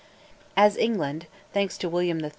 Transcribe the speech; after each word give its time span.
As 0.57 0.77
England, 0.77 1.27
thanks 1.53 1.77
to 1.77 1.87
William 1.87 2.25
III. 2.25 2.29